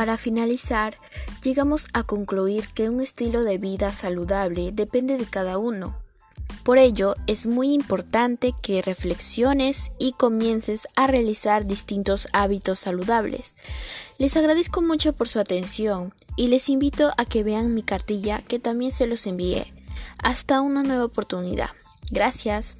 [0.00, 0.96] Para finalizar,
[1.42, 5.94] llegamos a concluir que un estilo de vida saludable depende de cada uno.
[6.62, 13.52] Por ello, es muy importante que reflexiones y comiences a realizar distintos hábitos saludables.
[14.16, 18.58] Les agradezco mucho por su atención y les invito a que vean mi cartilla que
[18.58, 19.70] también se los envié.
[20.16, 21.72] Hasta una nueva oportunidad.
[22.10, 22.78] Gracias.